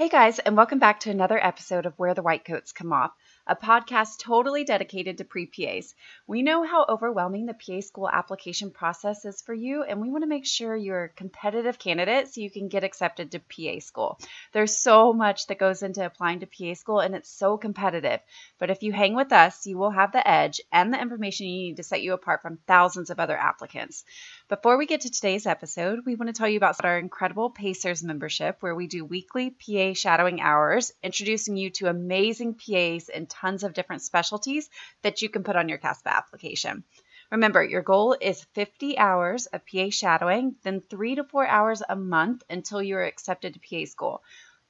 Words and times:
Hey 0.00 0.08
guys, 0.08 0.38
and 0.38 0.56
welcome 0.56 0.78
back 0.78 1.00
to 1.00 1.10
another 1.10 1.38
episode 1.38 1.84
of 1.84 1.92
Where 1.98 2.14
the 2.14 2.22
White 2.22 2.46
Coats 2.46 2.72
Come 2.72 2.90
Off, 2.90 3.12
a 3.46 3.54
podcast 3.54 4.18
totally 4.18 4.64
dedicated 4.64 5.18
to 5.18 5.26
pre 5.26 5.44
PAs. 5.44 5.94
We 6.26 6.40
know 6.40 6.62
how 6.62 6.86
overwhelming 6.88 7.44
the 7.44 7.52
PA 7.52 7.82
school 7.82 8.08
application 8.08 8.70
process 8.70 9.26
is 9.26 9.42
for 9.42 9.52
you, 9.52 9.82
and 9.82 10.00
we 10.00 10.08
want 10.08 10.22
to 10.22 10.26
make 10.26 10.46
sure 10.46 10.74
you're 10.74 11.04
a 11.04 11.08
competitive 11.10 11.78
candidate 11.78 12.28
so 12.28 12.40
you 12.40 12.50
can 12.50 12.68
get 12.68 12.82
accepted 12.82 13.32
to 13.32 13.40
PA 13.40 13.80
school. 13.80 14.18
There's 14.52 14.78
so 14.78 15.12
much 15.12 15.48
that 15.48 15.58
goes 15.58 15.82
into 15.82 16.06
applying 16.06 16.40
to 16.40 16.46
PA 16.46 16.72
school, 16.72 17.00
and 17.00 17.14
it's 17.14 17.28
so 17.28 17.58
competitive. 17.58 18.20
But 18.58 18.70
if 18.70 18.82
you 18.82 18.94
hang 18.94 19.14
with 19.14 19.32
us, 19.32 19.66
you 19.66 19.76
will 19.76 19.90
have 19.90 20.12
the 20.12 20.26
edge 20.26 20.62
and 20.72 20.94
the 20.94 20.98
information 21.02 21.46
you 21.46 21.68
need 21.68 21.76
to 21.76 21.82
set 21.82 22.00
you 22.00 22.14
apart 22.14 22.40
from 22.40 22.58
thousands 22.66 23.10
of 23.10 23.20
other 23.20 23.36
applicants. 23.36 24.06
Before 24.50 24.76
we 24.76 24.86
get 24.86 25.02
to 25.02 25.10
today's 25.10 25.46
episode, 25.46 26.04
we 26.04 26.16
want 26.16 26.26
to 26.26 26.32
tell 26.32 26.48
you 26.48 26.56
about 26.56 26.84
our 26.84 26.98
incredible 26.98 27.50
PA-Cers 27.50 28.02
membership, 28.02 28.56
where 28.58 28.74
we 28.74 28.88
do 28.88 29.04
weekly 29.04 29.50
PA 29.50 29.94
shadowing 29.94 30.40
hours, 30.40 30.92
introducing 31.04 31.56
you 31.56 31.70
to 31.70 31.86
amazing 31.86 32.54
PAs 32.54 33.08
and 33.08 33.30
tons 33.30 33.62
of 33.62 33.74
different 33.74 34.02
specialties 34.02 34.68
that 35.02 35.22
you 35.22 35.28
can 35.28 35.44
put 35.44 35.54
on 35.54 35.68
your 35.68 35.78
CASPA 35.78 36.10
application. 36.10 36.82
Remember, 37.30 37.62
your 37.62 37.82
goal 37.82 38.16
is 38.20 38.42
50 38.54 38.98
hours 38.98 39.46
of 39.46 39.62
PA 39.64 39.90
shadowing, 39.90 40.56
then 40.64 40.80
three 40.80 41.14
to 41.14 41.22
four 41.22 41.46
hours 41.46 41.80
a 41.88 41.94
month 41.94 42.42
until 42.50 42.82
you 42.82 42.96
are 42.96 43.04
accepted 43.04 43.54
to 43.54 43.60
PA 43.60 43.84
school. 43.84 44.20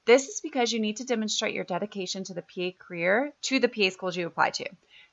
This 0.05 0.29
is 0.29 0.43
because 0.43 0.73
you 0.73 0.81
need 0.81 0.99
to 0.99 1.07
demonstrate 1.07 1.55
your 1.55 1.65
dedication 1.65 2.25
to 2.25 2.35
the 2.35 2.43
PA 2.43 2.77
career 2.79 3.33
to 3.45 3.59
the 3.59 3.69
PA 3.69 3.89
schools 3.89 4.15
you 4.15 4.27
apply 4.27 4.51
to. 4.51 4.67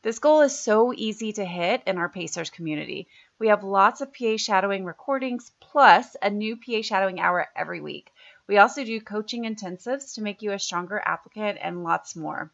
This 0.03 0.19
goal 0.19 0.41
is 0.41 0.57
so 0.57 0.93
easy 0.95 1.33
to 1.33 1.43
hit 1.43 1.81
in 1.87 1.97
our 1.97 2.07
PA-Cers 2.07 2.51
community. 2.51 3.07
We 3.39 3.47
have 3.47 3.63
lots 3.63 3.99
of 3.99 4.13
PA 4.13 4.37
shadowing 4.37 4.85
recordings 4.85 5.51
plus 5.59 6.15
a 6.21 6.29
new 6.29 6.55
PA 6.55 6.83
shadowing 6.83 7.19
hour 7.19 7.47
every 7.55 7.81
week. 7.81 8.13
We 8.45 8.59
also 8.59 8.83
do 8.83 9.01
coaching 9.01 9.45
intensives 9.45 10.13
to 10.13 10.21
make 10.21 10.43
you 10.43 10.51
a 10.51 10.59
stronger 10.59 11.01
applicant 11.03 11.57
and 11.59 11.83
lots 11.83 12.15
more. 12.15 12.51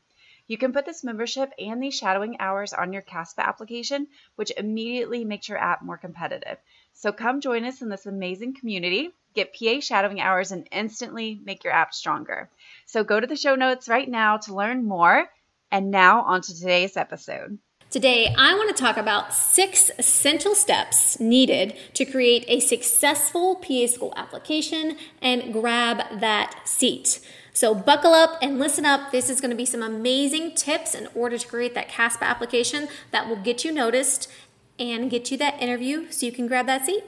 You 0.48 0.58
can 0.58 0.72
put 0.72 0.86
this 0.86 1.04
membership 1.04 1.52
and 1.60 1.84
these 1.84 1.98
shadowing 1.98 2.40
hours 2.40 2.72
on 2.72 2.94
your 2.94 3.02
CASPA 3.02 3.46
application, 3.46 4.08
which 4.38 4.54
immediately 4.56 5.26
makes 5.26 5.50
your 5.50 5.58
app 5.58 5.82
more 5.82 5.98
competitive. 5.98 6.58
So 6.94 7.12
come 7.12 7.42
join 7.42 7.66
us 7.66 7.82
in 7.82 7.90
this 7.90 8.06
amazing 8.06 8.54
community, 8.56 9.12
get 9.34 9.54
PA 9.54 9.82
shadowing 9.82 10.22
hours, 10.22 10.54
and 10.54 10.68
instantly 10.72 11.42
make 11.44 11.66
your 11.66 11.74
app 11.74 11.94
stronger. 11.94 12.50
So 12.86 13.04
go 13.04 13.20
to 13.20 13.28
the 13.28 13.36
show 13.36 13.56
notes 13.56 13.90
right 13.90 14.08
now 14.08 14.38
to 14.38 14.56
learn 14.56 14.86
more. 14.86 15.30
And 15.74 15.90
now 15.90 16.22
on 16.22 16.42
to 16.42 16.56
today's 16.56 16.96
episode. 16.96 17.58
Today, 17.90 18.32
I 18.38 18.54
want 18.54 18.76
to 18.76 18.80
talk 18.80 18.96
about 18.96 19.34
six 19.34 19.90
essential 19.98 20.54
steps 20.54 21.20
needed 21.20 21.76
to 21.96 22.06
create 22.06 22.46
a 22.48 22.60
successful 22.60 23.56
PA 23.56 23.88
school 23.88 24.14
application 24.16 24.98
and 25.20 25.52
grab 25.52 26.20
that 26.20 26.68
seat. 26.68 27.20
So, 27.54 27.74
buckle 27.74 28.14
up 28.14 28.38
and 28.40 28.60
listen 28.60 28.86
up. 28.86 29.12
This 29.12 29.32
is 29.32 29.42
going 29.42 29.50
to 29.50 29.58
be 29.58 29.66
some 29.66 29.82
amazing 29.82 30.54
tips 30.54 30.94
in 30.94 31.08
order 31.16 31.40
to 31.40 31.48
create 31.48 31.74
that 31.74 31.90
CASPA 31.90 32.22
application 32.22 32.88
that 33.10 33.28
will 33.28 33.42
get 33.42 33.66
you 33.66 33.72
noticed 33.72 34.32
and 34.78 35.10
get 35.10 35.32
you 35.32 35.38
that 35.38 35.60
interview 35.60 36.12
so 36.12 36.28
you 36.28 36.32
can 36.32 36.46
grab 36.46 36.68
that 36.68 36.86
seat. 36.86 37.04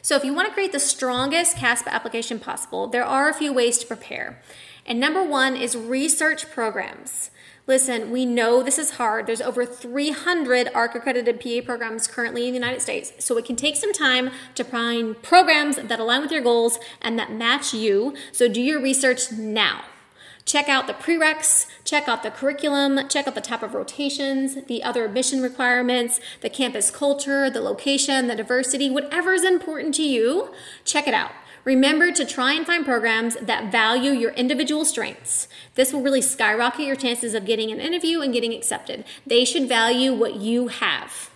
So, 0.00 0.16
if 0.16 0.24
you 0.24 0.32
want 0.32 0.48
to 0.48 0.54
create 0.54 0.72
the 0.72 0.80
strongest 0.80 1.56
CASPA 1.56 1.90
application 1.90 2.40
possible, 2.40 2.86
there 2.86 3.04
are 3.04 3.28
a 3.28 3.34
few 3.34 3.52
ways 3.52 3.76
to 3.80 3.86
prepare. 3.86 4.40
And 4.86 4.98
number 4.98 5.22
one 5.22 5.58
is 5.58 5.76
research 5.76 6.50
programs. 6.50 7.30
Listen, 7.68 8.10
we 8.10 8.24
know 8.24 8.62
this 8.62 8.78
is 8.78 8.92
hard. 8.92 9.26
There's 9.26 9.42
over 9.42 9.66
300 9.66 10.70
ARC 10.74 10.94
accredited 10.94 11.38
PA 11.38 11.60
programs 11.66 12.06
currently 12.06 12.46
in 12.46 12.54
the 12.54 12.58
United 12.58 12.80
States. 12.80 13.12
So 13.18 13.36
it 13.36 13.44
can 13.44 13.56
take 13.56 13.76
some 13.76 13.92
time 13.92 14.30
to 14.54 14.64
find 14.64 15.22
programs 15.22 15.76
that 15.76 16.00
align 16.00 16.22
with 16.22 16.32
your 16.32 16.40
goals 16.40 16.78
and 17.02 17.18
that 17.18 17.30
match 17.30 17.74
you. 17.74 18.16
So 18.32 18.48
do 18.48 18.62
your 18.62 18.80
research 18.80 19.30
now. 19.32 19.84
Check 20.46 20.70
out 20.70 20.86
the 20.86 20.94
prereqs, 20.94 21.66
check 21.84 22.08
out 22.08 22.22
the 22.22 22.30
curriculum, 22.30 23.06
check 23.06 23.28
out 23.28 23.34
the 23.34 23.42
type 23.42 23.62
of 23.62 23.74
rotations, 23.74 24.64
the 24.64 24.82
other 24.82 25.04
admission 25.04 25.42
requirements, 25.42 26.20
the 26.40 26.48
campus 26.48 26.90
culture, 26.90 27.50
the 27.50 27.60
location, 27.60 28.28
the 28.28 28.34
diversity, 28.34 28.88
whatever 28.88 29.34
is 29.34 29.44
important 29.44 29.94
to 29.96 30.02
you, 30.02 30.54
check 30.86 31.06
it 31.06 31.12
out. 31.12 31.32
Remember 31.64 32.12
to 32.12 32.24
try 32.24 32.52
and 32.52 32.66
find 32.66 32.84
programs 32.84 33.36
that 33.36 33.70
value 33.70 34.12
your 34.12 34.32
individual 34.32 34.84
strengths. 34.84 35.48
This 35.74 35.92
will 35.92 36.02
really 36.02 36.22
skyrocket 36.22 36.86
your 36.86 36.96
chances 36.96 37.34
of 37.34 37.46
getting 37.46 37.70
an 37.70 37.80
interview 37.80 38.20
and 38.20 38.32
getting 38.32 38.54
accepted. 38.54 39.04
They 39.26 39.44
should 39.44 39.68
value 39.68 40.14
what 40.14 40.36
you 40.36 40.68
have. 40.68 41.30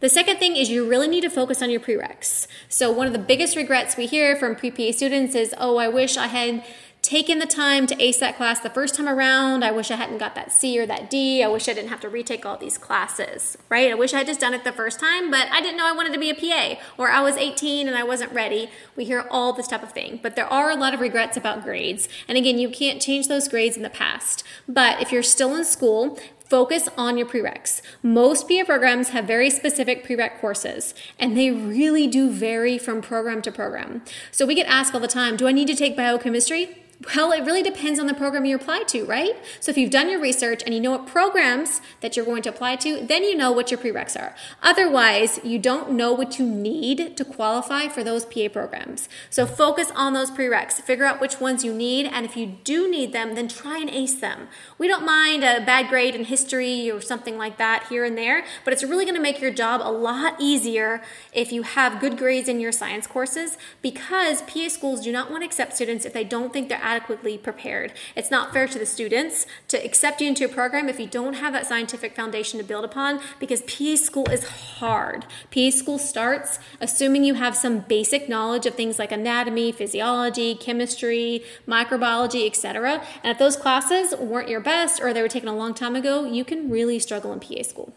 The 0.00 0.08
second 0.08 0.36
thing 0.36 0.56
is 0.56 0.68
you 0.68 0.88
really 0.88 1.08
need 1.08 1.22
to 1.22 1.30
focus 1.30 1.62
on 1.62 1.70
your 1.70 1.80
prereqs. 1.80 2.46
So, 2.68 2.90
one 2.90 3.06
of 3.06 3.12
the 3.14 3.18
biggest 3.18 3.56
regrets 3.56 3.96
we 3.96 4.06
hear 4.06 4.36
from 4.36 4.54
pre 4.54 4.70
PA 4.70 4.92
students 4.92 5.34
is, 5.34 5.54
oh, 5.56 5.78
I 5.78 5.88
wish 5.88 6.16
I 6.16 6.26
had 6.26 6.62
taken 7.04 7.38
the 7.38 7.46
time 7.46 7.86
to 7.86 8.02
ace 8.02 8.18
that 8.18 8.36
class 8.36 8.58
the 8.60 8.70
first 8.70 8.94
time 8.94 9.08
around. 9.08 9.62
I 9.62 9.70
wish 9.70 9.90
I 9.90 9.96
hadn't 9.96 10.18
got 10.18 10.34
that 10.34 10.50
C 10.50 10.78
or 10.80 10.86
that 10.86 11.10
D. 11.10 11.42
I 11.42 11.48
wish 11.48 11.68
I 11.68 11.74
didn't 11.74 11.90
have 11.90 12.00
to 12.00 12.08
retake 12.08 12.46
all 12.46 12.56
these 12.56 12.78
classes, 12.78 13.58
right? 13.68 13.90
I 13.90 13.94
wish 13.94 14.14
I 14.14 14.18
had 14.18 14.26
just 14.26 14.40
done 14.40 14.54
it 14.54 14.64
the 14.64 14.72
first 14.72 14.98
time, 14.98 15.30
but 15.30 15.46
I 15.52 15.60
didn't 15.60 15.76
know 15.76 15.86
I 15.86 15.92
wanted 15.92 16.14
to 16.14 16.18
be 16.18 16.30
a 16.30 16.34
PA, 16.34 16.80
or 16.96 17.10
I 17.10 17.20
was 17.20 17.36
18 17.36 17.86
and 17.86 17.96
I 17.96 18.02
wasn't 18.02 18.32
ready. 18.32 18.70
We 18.96 19.04
hear 19.04 19.26
all 19.30 19.52
this 19.52 19.68
type 19.68 19.82
of 19.82 19.92
thing, 19.92 20.18
but 20.22 20.34
there 20.34 20.50
are 20.50 20.70
a 20.70 20.76
lot 20.76 20.94
of 20.94 21.00
regrets 21.00 21.36
about 21.36 21.62
grades. 21.62 22.08
And 22.26 22.38
again, 22.38 22.58
you 22.58 22.70
can't 22.70 23.02
change 23.02 23.28
those 23.28 23.48
grades 23.48 23.76
in 23.76 23.82
the 23.82 23.90
past. 23.90 24.42
But 24.66 25.00
if 25.02 25.12
you're 25.12 25.22
still 25.22 25.54
in 25.54 25.64
school, 25.64 26.18
Focus 26.46 26.90
on 26.98 27.16
your 27.16 27.26
prereqs. 27.26 27.80
Most 28.02 28.46
PA 28.48 28.64
programs 28.64 29.08
have 29.08 29.24
very 29.24 29.48
specific 29.48 30.06
prereq 30.06 30.38
courses, 30.40 30.94
and 31.18 31.36
they 31.36 31.50
really 31.50 32.06
do 32.06 32.30
vary 32.30 32.76
from 32.76 33.00
program 33.00 33.40
to 33.42 33.50
program. 33.50 34.02
So 34.30 34.44
we 34.44 34.54
get 34.54 34.66
asked 34.66 34.94
all 34.94 35.00
the 35.00 35.08
time 35.08 35.36
Do 35.36 35.48
I 35.48 35.52
need 35.52 35.68
to 35.68 35.74
take 35.74 35.96
biochemistry? 35.96 36.83
Well, 37.16 37.32
it 37.32 37.44
really 37.44 37.62
depends 37.62 37.98
on 37.98 38.06
the 38.06 38.14
program 38.14 38.44
you 38.44 38.54
apply 38.54 38.84
to, 38.84 39.04
right? 39.04 39.34
So 39.58 39.70
if 39.70 39.76
you've 39.76 39.90
done 39.90 40.08
your 40.08 40.20
research 40.20 40.62
and 40.64 40.72
you 40.72 40.80
know 40.80 40.92
what 40.92 41.06
programs 41.06 41.80
that 42.00 42.16
you're 42.16 42.24
going 42.24 42.42
to 42.42 42.50
apply 42.50 42.76
to, 42.76 43.04
then 43.04 43.24
you 43.24 43.36
know 43.36 43.50
what 43.50 43.70
your 43.70 43.78
prereqs 43.78 44.16
are. 44.16 44.34
Otherwise, 44.62 45.40
you 45.42 45.58
don't 45.58 45.90
know 45.92 46.12
what 46.12 46.38
you 46.38 46.46
need 46.46 47.16
to 47.16 47.24
qualify 47.24 47.88
for 47.88 48.04
those 48.04 48.24
PA 48.24 48.48
programs. 48.48 49.08
So 49.28 49.44
focus 49.44 49.90
on 49.96 50.12
those 50.12 50.30
prereqs. 50.30 50.74
Figure 50.74 51.04
out 51.04 51.20
which 51.20 51.40
ones 51.40 51.64
you 51.64 51.74
need, 51.74 52.06
and 52.06 52.24
if 52.24 52.36
you 52.36 52.46
do 52.62 52.88
need 52.88 53.12
them, 53.12 53.34
then 53.34 53.48
try 53.48 53.78
and 53.78 53.90
ace 53.90 54.14
them. 54.14 54.48
We 54.78 54.86
don't 54.86 55.04
mind 55.04 55.42
a 55.42 55.64
bad 55.64 55.88
grade 55.88 56.14
in 56.14 56.24
history 56.24 56.90
or 56.90 57.00
something 57.00 57.36
like 57.36 57.58
that 57.58 57.86
here 57.88 58.04
and 58.04 58.16
there, 58.16 58.44
but 58.64 58.72
it's 58.72 58.84
really 58.84 59.04
going 59.04 59.16
to 59.16 59.20
make 59.20 59.40
your 59.40 59.52
job 59.52 59.80
a 59.82 59.90
lot 59.90 60.36
easier 60.40 61.02
if 61.32 61.50
you 61.50 61.62
have 61.62 62.00
good 62.00 62.16
grades 62.16 62.48
in 62.48 62.60
your 62.60 62.72
science 62.72 63.06
courses 63.06 63.58
because 63.82 64.42
PA 64.42 64.68
schools 64.68 65.00
do 65.00 65.10
not 65.10 65.30
want 65.30 65.42
to 65.42 65.46
accept 65.46 65.74
students 65.74 66.04
if 66.04 66.12
they 66.12 66.24
don't 66.24 66.52
think 66.52 66.68
they're 66.68 66.83
adequately 66.84 67.38
prepared. 67.38 67.92
It's 68.14 68.30
not 68.30 68.52
fair 68.52 68.68
to 68.68 68.78
the 68.78 68.86
students 68.86 69.46
to 69.68 69.82
accept 69.84 70.20
you 70.20 70.28
into 70.28 70.44
a 70.44 70.48
program 70.48 70.88
if 70.88 71.00
you 71.00 71.06
don't 71.06 71.34
have 71.34 71.52
that 71.54 71.66
scientific 71.66 72.14
foundation 72.14 72.58
to 72.58 72.64
build 72.64 72.84
upon 72.84 73.20
because 73.40 73.62
PA 73.62 73.96
school 73.96 74.28
is 74.30 74.44
hard. 74.44 75.24
PA 75.50 75.70
school 75.70 75.98
starts 75.98 76.58
assuming 76.80 77.24
you 77.24 77.34
have 77.34 77.56
some 77.56 77.80
basic 77.80 78.28
knowledge 78.28 78.66
of 78.66 78.74
things 78.74 78.98
like 78.98 79.10
anatomy, 79.10 79.72
physiology, 79.72 80.54
chemistry, 80.54 81.42
microbiology, 81.66 82.46
etc. 82.46 83.02
And 83.22 83.32
if 83.32 83.38
those 83.38 83.56
classes 83.56 84.14
weren't 84.16 84.48
your 84.48 84.60
best 84.60 85.00
or 85.00 85.12
they 85.12 85.22
were 85.22 85.28
taken 85.28 85.48
a 85.48 85.56
long 85.56 85.74
time 85.74 85.96
ago, 85.96 86.24
you 86.24 86.44
can 86.44 86.70
really 86.70 86.98
struggle 86.98 87.32
in 87.32 87.40
PA 87.40 87.62
school. 87.62 87.92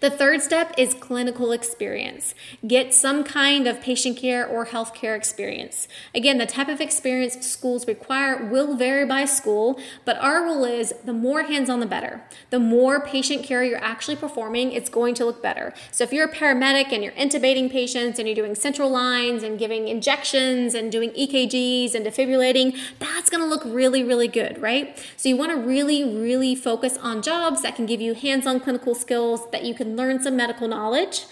The 0.00 0.10
third 0.10 0.42
step 0.42 0.74
is 0.76 0.94
clinical 0.94 1.52
experience. 1.52 2.34
Get 2.66 2.94
some 2.94 3.24
kind 3.24 3.66
of 3.66 3.80
patient 3.80 4.16
care 4.16 4.46
or 4.46 4.66
healthcare 4.66 5.16
experience. 5.16 5.88
Again, 6.14 6.38
the 6.38 6.46
type 6.46 6.68
of 6.68 6.80
experience 6.80 7.46
schools 7.46 7.86
require 7.86 8.44
will 8.44 8.76
vary 8.76 9.04
by 9.06 9.24
school, 9.24 9.78
but 10.04 10.16
our 10.18 10.42
rule 10.42 10.64
is 10.64 10.94
the 11.04 11.12
more 11.12 11.42
hands 11.42 11.68
on, 11.68 11.80
the 11.80 11.86
better. 11.86 12.22
The 12.50 12.58
more 12.58 13.00
patient 13.00 13.42
care 13.42 13.64
you're 13.64 13.82
actually 13.82 14.16
performing, 14.16 14.72
it's 14.72 14.90
going 14.90 15.14
to 15.14 15.24
look 15.24 15.42
better. 15.42 15.72
So 15.90 16.04
if 16.04 16.12
you're 16.12 16.26
a 16.26 16.32
paramedic 16.32 16.92
and 16.92 17.02
you're 17.02 17.12
intubating 17.12 17.70
patients 17.70 18.18
and 18.18 18.28
you're 18.28 18.34
doing 18.34 18.54
central 18.54 18.90
lines 18.90 19.42
and 19.42 19.58
giving 19.58 19.88
injections 19.88 20.74
and 20.74 20.92
doing 20.92 21.10
EKGs 21.10 21.94
and 21.94 22.04
defibrillating, 22.04 22.78
that's 22.98 23.30
going 23.30 23.42
to 23.42 23.48
look 23.48 23.64
really, 23.64 24.04
really 24.04 24.28
good, 24.28 24.60
right? 24.60 24.98
So 25.16 25.28
you 25.28 25.36
want 25.36 25.52
to 25.52 25.56
really, 25.56 26.04
really 26.04 26.54
focus 26.54 26.96
on 26.98 27.22
jobs 27.22 27.62
that 27.62 27.76
can 27.76 27.86
give 27.86 28.00
you 28.00 28.14
hands 28.14 28.46
on 28.46 28.60
clinical 28.60 28.94
skills 28.94 29.50
that 29.50 29.64
you 29.64 29.69
you 29.70 29.74
can 29.74 29.96
learn 29.96 30.22
some 30.22 30.36
medical 30.36 30.68
knowledge 30.68 31.24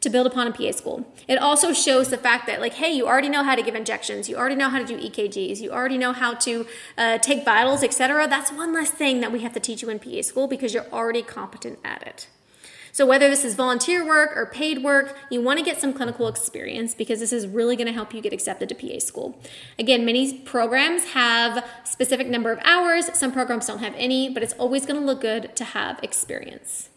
to 0.00 0.10
build 0.10 0.26
upon 0.26 0.46
a 0.46 0.52
PA 0.52 0.72
school. 0.72 1.06
It 1.26 1.36
also 1.36 1.72
shows 1.72 2.10
the 2.10 2.18
fact 2.18 2.46
that, 2.46 2.60
like, 2.60 2.74
hey, 2.74 2.92
you 2.92 3.06
already 3.06 3.28
know 3.28 3.42
how 3.42 3.54
to 3.54 3.62
give 3.62 3.74
injections, 3.74 4.28
you 4.28 4.36
already 4.36 4.54
know 4.54 4.68
how 4.68 4.78
to 4.78 4.84
do 4.84 4.96
EKGs, 4.98 5.60
you 5.60 5.70
already 5.70 5.98
know 5.98 6.12
how 6.12 6.34
to 6.34 6.66
uh, 6.98 7.18
take 7.18 7.44
vitals, 7.44 7.82
etc. 7.82 8.28
That's 8.28 8.52
one 8.52 8.74
less 8.74 8.90
thing 8.90 9.20
that 9.20 9.32
we 9.32 9.40
have 9.40 9.54
to 9.54 9.60
teach 9.60 9.82
you 9.82 9.88
in 9.88 9.98
PA 9.98 10.22
school 10.22 10.46
because 10.46 10.74
you're 10.74 10.90
already 10.92 11.22
competent 11.22 11.78
at 11.84 12.06
it. 12.06 12.28
So, 12.92 13.04
whether 13.04 13.28
this 13.28 13.44
is 13.44 13.54
volunteer 13.54 14.06
work 14.06 14.34
or 14.36 14.46
paid 14.46 14.82
work, 14.82 15.18
you 15.28 15.42
want 15.42 15.58
to 15.58 15.64
get 15.64 15.78
some 15.78 15.92
clinical 15.92 16.28
experience 16.28 16.94
because 16.94 17.20
this 17.20 17.32
is 17.32 17.46
really 17.46 17.76
going 17.76 17.88
to 17.88 17.92
help 17.92 18.14
you 18.14 18.22
get 18.22 18.32
accepted 18.32 18.70
to 18.70 18.74
PA 18.74 19.00
school. 19.00 19.38
Again, 19.78 20.06
many 20.06 20.38
programs 20.38 21.12
have 21.12 21.62
specific 21.84 22.26
number 22.26 22.50
of 22.50 22.58
hours, 22.64 23.10
some 23.18 23.32
programs 23.32 23.66
don't 23.66 23.80
have 23.80 23.94
any, 23.98 24.30
but 24.30 24.42
it's 24.42 24.54
always 24.54 24.86
going 24.86 24.98
to 24.98 25.04
look 25.04 25.20
good 25.20 25.54
to 25.56 25.64
have 25.64 26.00
experience. 26.02 26.88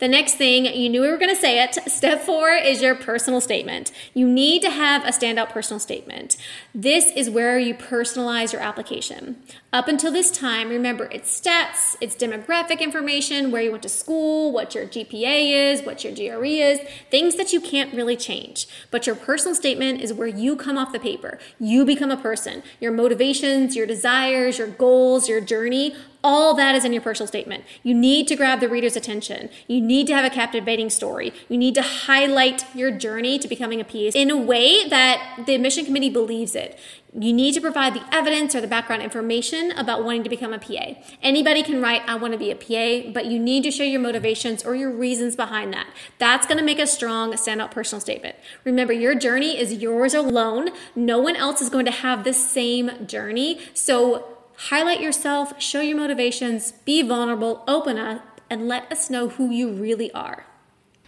The 0.00 0.08
next 0.08 0.36
thing, 0.36 0.64
you 0.64 0.88
knew 0.88 1.02
we 1.02 1.10
were 1.10 1.18
going 1.18 1.34
to 1.34 1.40
say 1.40 1.62
it. 1.62 1.76
Step 1.86 2.22
four 2.22 2.52
is 2.52 2.80
your 2.80 2.94
personal 2.94 3.42
statement. 3.42 3.92
You 4.14 4.26
need 4.26 4.62
to 4.62 4.70
have 4.70 5.04
a 5.04 5.08
standout 5.08 5.50
personal 5.50 5.78
statement. 5.78 6.38
This 6.74 7.12
is 7.14 7.28
where 7.28 7.58
you 7.58 7.74
personalize 7.74 8.54
your 8.54 8.62
application. 8.62 9.42
Up 9.74 9.88
until 9.88 10.10
this 10.10 10.30
time, 10.30 10.70
remember 10.70 11.04
it's 11.12 11.38
stats, 11.38 11.96
it's 12.00 12.16
demographic 12.16 12.80
information, 12.80 13.50
where 13.50 13.60
you 13.60 13.70
went 13.70 13.82
to 13.82 13.90
school, 13.90 14.52
what 14.52 14.74
your 14.74 14.86
GPA 14.86 15.72
is, 15.72 15.82
what 15.82 16.02
your 16.02 16.14
GRE 16.14 16.46
is, 16.46 16.80
things 17.10 17.36
that 17.36 17.52
you 17.52 17.60
can't 17.60 17.92
really 17.92 18.16
change. 18.16 18.66
But 18.90 19.06
your 19.06 19.14
personal 19.14 19.54
statement 19.54 20.00
is 20.00 20.14
where 20.14 20.26
you 20.26 20.56
come 20.56 20.78
off 20.78 20.92
the 20.92 20.98
paper. 20.98 21.38
You 21.58 21.84
become 21.84 22.10
a 22.10 22.16
person. 22.16 22.62
Your 22.80 22.92
motivations, 22.92 23.76
your 23.76 23.86
desires, 23.86 24.56
your 24.56 24.68
goals, 24.68 25.28
your 25.28 25.42
journey 25.42 25.94
all 26.22 26.54
that 26.54 26.74
is 26.74 26.84
in 26.84 26.92
your 26.92 27.02
personal 27.02 27.26
statement. 27.26 27.64
You 27.82 27.94
need 27.94 28.28
to 28.28 28.36
grab 28.36 28.60
the 28.60 28.68
reader's 28.68 28.96
attention. 28.96 29.48
You 29.66 29.80
need 29.80 30.06
to 30.08 30.14
have 30.14 30.24
a 30.24 30.30
captivating 30.30 30.90
story. 30.90 31.32
You 31.48 31.58
need 31.58 31.74
to 31.76 31.82
highlight 31.82 32.64
your 32.74 32.90
journey 32.90 33.38
to 33.38 33.48
becoming 33.48 33.80
a 33.80 33.84
PA 33.84 34.10
in 34.14 34.30
a 34.30 34.36
way 34.36 34.88
that 34.88 35.44
the 35.46 35.54
admission 35.54 35.84
committee 35.84 36.10
believes 36.10 36.54
it. 36.54 36.78
You 37.18 37.32
need 37.32 37.54
to 37.54 37.60
provide 37.60 37.94
the 37.94 38.04
evidence 38.14 38.54
or 38.54 38.60
the 38.60 38.68
background 38.68 39.02
information 39.02 39.72
about 39.72 40.04
wanting 40.04 40.22
to 40.22 40.30
become 40.30 40.52
a 40.52 40.60
PA. 40.60 40.94
Anybody 41.22 41.64
can 41.64 41.82
write, 41.82 42.02
I 42.06 42.14
want 42.14 42.34
to 42.34 42.38
be 42.38 42.52
a 42.52 42.54
PA, 42.54 43.10
but 43.12 43.26
you 43.26 43.40
need 43.40 43.64
to 43.64 43.72
show 43.72 43.82
your 43.82 44.00
motivations 44.00 44.64
or 44.64 44.76
your 44.76 44.92
reasons 44.92 45.34
behind 45.34 45.72
that. 45.72 45.88
That's 46.18 46.46
going 46.46 46.58
to 46.58 46.64
make 46.64 46.78
a 46.78 46.86
strong 46.86 47.32
standout 47.32 47.72
personal 47.72 48.00
statement. 48.00 48.36
Remember, 48.62 48.92
your 48.92 49.16
journey 49.16 49.58
is 49.58 49.72
yours 49.74 50.14
alone. 50.14 50.70
No 50.94 51.18
one 51.18 51.34
else 51.34 51.60
is 51.60 51.68
going 51.68 51.86
to 51.86 51.90
have 51.90 52.22
the 52.22 52.32
same 52.32 53.06
journey. 53.08 53.60
So 53.74 54.29
Highlight 54.68 55.00
yourself, 55.00 55.54
show 55.60 55.80
your 55.80 55.96
motivations, 55.96 56.72
be 56.84 57.00
vulnerable, 57.00 57.64
open 57.66 57.96
up, 57.96 58.42
and 58.50 58.68
let 58.68 58.92
us 58.92 59.08
know 59.08 59.30
who 59.30 59.50
you 59.50 59.72
really 59.72 60.12
are. 60.12 60.44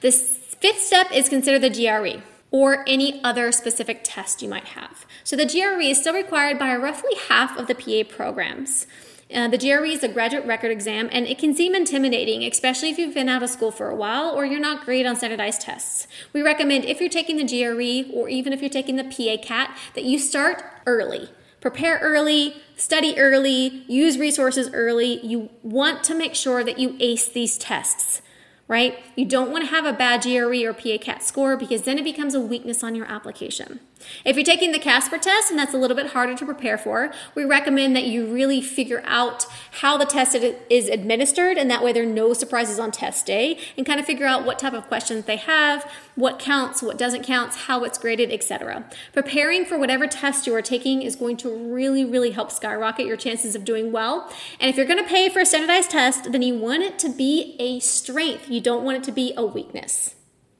The 0.00 0.10
fifth 0.10 0.80
step 0.80 1.12
is 1.12 1.28
consider 1.28 1.58
the 1.58 1.68
GRE 1.68 2.22
or 2.50 2.82
any 2.88 3.22
other 3.22 3.52
specific 3.52 4.00
test 4.04 4.40
you 4.40 4.48
might 4.48 4.68
have. 4.68 5.04
So 5.22 5.36
the 5.36 5.44
GRE 5.44 5.82
is 5.82 6.00
still 6.00 6.14
required 6.14 6.58
by 6.58 6.74
roughly 6.76 7.14
half 7.28 7.58
of 7.58 7.66
the 7.66 7.74
PA 7.74 8.08
programs. 8.08 8.86
Uh, 9.32 9.48
the 9.48 9.58
GRE 9.58 9.84
is 9.84 10.02
a 10.02 10.08
graduate 10.08 10.46
record 10.46 10.70
exam, 10.70 11.10
and 11.12 11.26
it 11.26 11.38
can 11.38 11.54
seem 11.54 11.74
intimidating, 11.74 12.42
especially 12.44 12.88
if 12.88 12.96
you've 12.96 13.14
been 13.14 13.28
out 13.28 13.42
of 13.42 13.50
school 13.50 13.70
for 13.70 13.90
a 13.90 13.94
while 13.94 14.30
or 14.30 14.46
you're 14.46 14.60
not 14.60 14.86
great 14.86 15.04
on 15.04 15.14
standardized 15.14 15.60
tests. 15.60 16.06
We 16.32 16.40
recommend 16.40 16.86
if 16.86 17.00
you're 17.00 17.10
taking 17.10 17.36
the 17.36 17.44
GRE 17.44 18.16
or 18.16 18.30
even 18.30 18.54
if 18.54 18.62
you're 18.62 18.70
taking 18.70 18.96
the 18.96 19.04
PA 19.04 19.46
CAT 19.46 19.76
that 19.94 20.04
you 20.04 20.18
start 20.18 20.64
early 20.86 21.28
prepare 21.62 21.98
early, 22.02 22.56
study 22.76 23.18
early, 23.18 23.84
use 23.88 24.18
resources 24.18 24.68
early. 24.74 25.24
You 25.24 25.48
want 25.62 26.04
to 26.04 26.14
make 26.14 26.34
sure 26.34 26.62
that 26.62 26.78
you 26.78 26.96
ace 27.00 27.26
these 27.26 27.56
tests 27.56 28.20
right? 28.68 29.00
You 29.16 29.26
don't 29.26 29.50
want 29.50 29.64
to 29.64 29.70
have 29.70 29.84
a 29.84 29.92
bad 29.92 30.22
GRE 30.22 30.64
or 30.64 30.72
PA 30.72 30.96
CAT 30.98 31.22
score 31.22 31.58
because 31.58 31.82
then 31.82 31.98
it 31.98 32.04
becomes 32.04 32.34
a 32.34 32.40
weakness 32.40 32.82
on 32.82 32.94
your 32.94 33.04
application. 33.04 33.80
If 34.24 34.36
you're 34.36 34.44
taking 34.44 34.72
the 34.72 34.78
Casper 34.78 35.18
test 35.18 35.50
and 35.50 35.58
that's 35.58 35.74
a 35.74 35.78
little 35.78 35.96
bit 35.96 36.08
harder 36.08 36.34
to 36.34 36.44
prepare 36.44 36.78
for, 36.78 37.12
we 37.34 37.44
recommend 37.44 37.94
that 37.96 38.04
you 38.04 38.26
really 38.26 38.60
figure 38.60 39.02
out 39.06 39.46
how 39.80 39.96
the 39.96 40.04
test 40.04 40.34
is 40.34 40.88
administered 40.88 41.56
and 41.56 41.70
that 41.70 41.82
way 41.82 41.92
there 41.92 42.02
are 42.02 42.06
no 42.06 42.32
surprises 42.32 42.78
on 42.78 42.90
test 42.90 43.26
day 43.26 43.58
and 43.76 43.86
kind 43.86 44.00
of 44.00 44.06
figure 44.06 44.26
out 44.26 44.44
what 44.44 44.58
type 44.58 44.72
of 44.72 44.86
questions 44.88 45.24
they 45.24 45.36
have, 45.36 45.90
what 46.14 46.38
counts, 46.38 46.82
what 46.82 46.98
doesn't 46.98 47.24
count, 47.24 47.54
how 47.54 47.84
it's 47.84 47.98
graded, 47.98 48.30
etc. 48.32 48.84
Preparing 49.12 49.64
for 49.64 49.78
whatever 49.78 50.06
test 50.06 50.46
you 50.46 50.54
are 50.54 50.62
taking 50.62 51.02
is 51.02 51.16
going 51.16 51.36
to 51.38 51.48
really, 51.50 52.04
really 52.04 52.30
help 52.30 52.50
skyrocket 52.50 53.06
your 53.06 53.16
chances 53.16 53.54
of 53.54 53.64
doing 53.64 53.92
well. 53.92 54.30
And 54.60 54.68
if 54.68 54.76
you're 54.76 54.86
going 54.86 55.02
to 55.02 55.08
pay 55.08 55.28
for 55.28 55.40
a 55.40 55.46
standardized 55.46 55.90
test, 55.90 56.32
then 56.32 56.42
you 56.42 56.58
want 56.58 56.82
it 56.82 56.98
to 57.00 57.08
be 57.08 57.56
a 57.58 57.80
strength. 57.80 58.48
You 58.48 58.60
don't 58.60 58.84
want 58.84 58.98
it 58.98 59.04
to 59.04 59.12
be 59.12 59.32
a 59.36 59.44
weakness. 59.44 60.14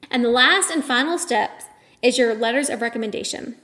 And 0.09 0.23
the 0.23 0.29
last 0.29 0.69
and 0.69 0.83
final 0.83 1.17
step 1.17 1.63
is 2.03 2.17
your 2.17 2.35
letters 2.35 2.69
of 2.69 2.81
recommendation. 2.81 3.55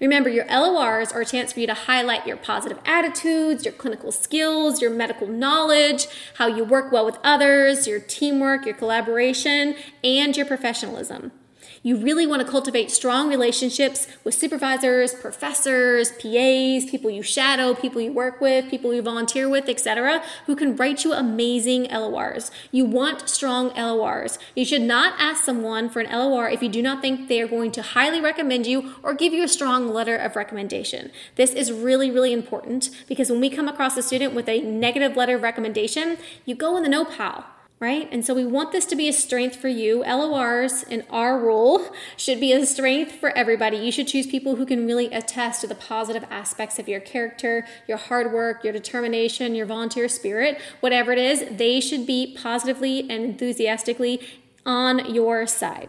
Remember, 0.00 0.28
your 0.28 0.46
LORs 0.46 1.12
are 1.12 1.20
a 1.20 1.26
chance 1.26 1.52
for 1.52 1.60
you 1.60 1.66
to 1.66 1.74
highlight 1.74 2.26
your 2.26 2.36
positive 2.36 2.78
attitudes, 2.84 3.64
your 3.64 3.74
clinical 3.74 4.10
skills, 4.12 4.80
your 4.80 4.90
medical 4.90 5.26
knowledge, 5.26 6.06
how 6.36 6.46
you 6.46 6.64
work 6.64 6.90
well 6.90 7.04
with 7.04 7.18
others, 7.22 7.86
your 7.86 8.00
teamwork, 8.00 8.64
your 8.64 8.74
collaboration, 8.74 9.74
and 10.02 10.36
your 10.36 10.46
professionalism. 10.46 11.32
You 11.82 11.96
really 11.96 12.26
want 12.26 12.42
to 12.42 12.48
cultivate 12.48 12.90
strong 12.90 13.28
relationships 13.28 14.06
with 14.24 14.34
supervisors, 14.34 15.14
professors, 15.14 16.12
PAs, 16.12 16.90
people 16.90 17.10
you 17.10 17.22
shadow, 17.22 17.74
people 17.74 18.00
you 18.00 18.12
work 18.12 18.40
with, 18.40 18.70
people 18.70 18.94
you 18.94 19.02
volunteer 19.02 19.48
with, 19.48 19.68
etc., 19.68 20.22
who 20.46 20.56
can 20.56 20.76
write 20.76 21.04
you 21.04 21.12
amazing 21.12 21.84
LORs. 21.90 22.50
You 22.70 22.84
want 22.84 23.28
strong 23.28 23.72
LORs. 23.74 24.38
You 24.54 24.64
should 24.64 24.82
not 24.82 25.14
ask 25.18 25.44
someone 25.44 25.88
for 25.88 26.00
an 26.00 26.10
LOR 26.10 26.48
if 26.48 26.62
you 26.62 26.68
do 26.68 26.82
not 26.82 27.00
think 27.00 27.28
they 27.28 27.40
are 27.40 27.48
going 27.48 27.72
to 27.72 27.82
highly 27.82 28.20
recommend 28.20 28.66
you 28.66 28.94
or 29.02 29.14
give 29.14 29.32
you 29.32 29.42
a 29.42 29.48
strong 29.48 29.92
letter 29.92 30.16
of 30.16 30.36
recommendation. 30.36 31.10
This 31.36 31.52
is 31.52 31.72
really, 31.72 32.10
really 32.10 32.32
important 32.32 32.90
because 33.08 33.30
when 33.30 33.40
we 33.40 33.50
come 33.50 33.68
across 33.68 33.96
a 33.96 34.02
student 34.02 34.34
with 34.34 34.48
a 34.48 34.60
negative 34.60 35.16
letter 35.16 35.36
of 35.36 35.42
recommendation, 35.42 36.18
you 36.44 36.54
go 36.54 36.76
in 36.76 36.82
the 36.82 36.88
no 36.88 37.04
pile 37.04 37.44
right? 37.82 38.08
And 38.12 38.24
so 38.24 38.32
we 38.32 38.46
want 38.46 38.70
this 38.70 38.86
to 38.86 38.94
be 38.94 39.08
a 39.08 39.12
strength 39.12 39.56
for 39.56 39.66
you. 39.66 40.04
LORs 40.04 40.84
in 40.84 41.02
our 41.10 41.36
role 41.36 41.90
should 42.16 42.38
be 42.38 42.52
a 42.52 42.64
strength 42.64 43.10
for 43.10 43.36
everybody. 43.36 43.76
You 43.76 43.90
should 43.90 44.06
choose 44.06 44.24
people 44.24 44.54
who 44.54 44.64
can 44.64 44.86
really 44.86 45.06
attest 45.06 45.62
to 45.62 45.66
the 45.66 45.74
positive 45.74 46.24
aspects 46.30 46.78
of 46.78 46.88
your 46.88 47.00
character, 47.00 47.66
your 47.88 47.96
hard 47.96 48.32
work, 48.32 48.62
your 48.62 48.72
determination, 48.72 49.56
your 49.56 49.66
volunteer 49.66 50.08
spirit, 50.08 50.60
whatever 50.78 51.10
it 51.10 51.18
is, 51.18 51.44
they 51.50 51.80
should 51.80 52.06
be 52.06 52.38
positively 52.40 53.00
and 53.00 53.24
enthusiastically 53.24 54.20
on 54.64 55.12
your 55.12 55.44
side. 55.44 55.88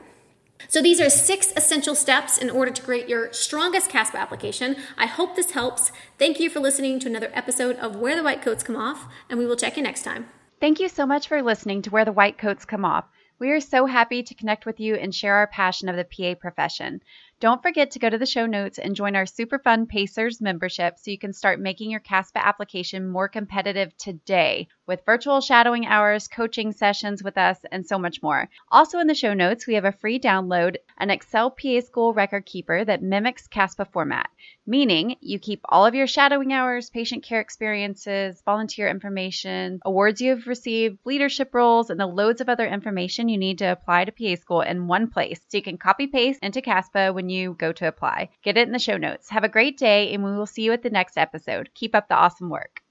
So 0.68 0.81
these 0.81 1.00
are 1.00 1.12
six 1.12 1.54
essential 1.56 1.94
steps 1.94 2.40
in 2.40 2.50
order 2.50 2.72
to 2.72 2.81
create 2.81 3.07
your 3.07 3.31
strongest 3.34 3.92
CASPA 3.92 4.18
application. 4.18 4.78
I 4.98 5.06
hope 5.06 5.36
this 5.36 5.51
helps. 5.51 5.92
Thank 6.18 6.40
you 6.40 6.50
for 6.50 6.60
listening 6.60 7.00
to 7.01 7.07
another 7.07 7.30
episode 7.36 7.75
of 7.75 7.98
Where 7.98 8.16
the 8.16 8.24
White 8.24 8.42
Coats 8.42 8.63
Come 8.63 8.78
Off, 8.78 9.06
and 9.30 9.38
we 9.38 9.45
will 9.45 9.57
check 9.57 9.78
you 9.78 9.84
next 9.84 10.01
time. 10.01 10.30
Thank 10.63 10.80
you 10.80 10.88
so 10.88 11.06
much 11.06 11.27
for 11.27 11.42
listening 11.42 11.81
to 11.81 11.89
Where 11.89 12.06
the 12.06 12.13
White 12.13 12.38
Coats 12.38 12.63
Come 12.63 12.86
Off. 12.86 13.04
We 13.38 13.51
are 13.51 13.60
so 13.60 13.86
happy 13.86 14.24
to 14.24 14.33
connect 14.33 14.65
with 14.65 14.80
you 14.80 14.95
and 14.95 15.13
share 15.13 15.36
our 15.36 15.48
passion 15.48 15.89
of 15.89 15.98
the 15.98 16.06
PA 16.06 16.39
profession. 16.39 17.01
Don't 17.42 17.62
forget 17.62 17.92
to 17.92 18.00
go 18.00 18.10
to 18.10 18.18
the 18.18 18.25
show 18.25 18.45
notes 18.45 18.80
and 18.80 18.95
join 18.95 19.18
our 19.18 19.25
super 19.25 19.60
fun 19.60 19.88
PA-Cers 19.88 20.39
membership 20.39 20.98
so 20.98 21.12
you 21.12 21.19
can 21.19 21.33
start 21.33 21.60
making 21.60 21.92
your 21.92 22.00
CASPA 22.00 22.38
application 22.38 23.10
more 23.10 23.27
competitive 23.27 23.94
today 23.98 24.69
with 24.85 25.06
virtual 25.06 25.41
shadowing 25.41 25.85
hours, 25.85 26.27
coaching 26.27 26.71
sessions 26.71 27.24
with 27.24 27.38
us, 27.38 27.59
and 27.71 27.85
so 27.85 27.97
much 27.97 28.21
more. 28.21 28.50
Also, 28.71 29.00
in 29.00 29.07
the 29.07 29.15
show 29.15 29.33
notes, 29.33 29.65
we 29.68 29.75
have 29.75 29.85
a 29.85 29.91
free 29.91 30.19
download 30.19 30.75
an 30.97 31.09
Excel 31.09 31.51
PA 31.51 31.80
School 31.80 32.13
record 32.13 32.45
keeper 32.45 32.85
that 32.85 33.01
mimics 33.01 33.47
CASPA 33.47 33.85
format, 33.91 34.30
meaning 34.65 35.15
you 35.21 35.39
keep 35.39 35.59
all 35.65 35.85
of 35.85 35.95
your 35.95 36.07
shadowing 36.07 36.53
hours, 36.53 36.89
patient 36.89 37.24
care 37.24 37.41
experiences, 37.41 38.41
volunteer 38.45 38.88
information, 38.88 39.80
awards 39.85 40.21
you 40.21 40.30
have 40.30 40.47
received, 40.47 40.99
leadership 41.04 41.54
roles, 41.54 41.90
and 41.90 41.99
the 41.99 42.06
loads 42.06 42.42
of 42.42 42.49
other 42.49 42.68
information 42.68 43.28
you 43.28 43.37
need 43.37 43.57
to 43.57 43.66
apply 43.66 44.06
to 44.06 44.11
PA 44.11 44.40
School 44.40 44.61
in 44.61 44.87
one 44.87 45.09
place 45.09 45.42
so 45.47 45.57
you 45.57 45.63
can 45.63 45.78
copy 45.78 46.07
paste 46.07 46.40
into 46.44 46.61
CASPA 46.61 47.13
when 47.13 47.30
you 47.30 47.56
go 47.57 47.71
to 47.73 47.87
apply. 47.87 48.30
Get 48.44 48.57
it 48.57 48.68
in 48.68 48.73
the 48.73 48.80
show 48.80 48.97
notes. 48.97 49.30
Have 49.30 49.44
a 49.44 49.49
great 49.49 49.78
day, 49.78 50.13
and 50.13 50.23
we 50.23 50.31
will 50.31 50.45
see 50.45 50.63
you 50.63 50.73
at 50.73 50.83
the 50.83 50.90
next 50.90 51.18
episode. 51.18 51.69
Keep 51.73 51.95
up 51.95 52.07
the 52.07 52.16
awesome 52.16 52.49
work. 52.49 52.82